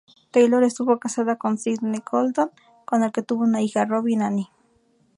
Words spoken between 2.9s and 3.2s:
el